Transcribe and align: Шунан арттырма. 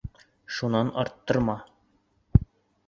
Шунан 0.59 0.89
арттырма. 1.03 1.59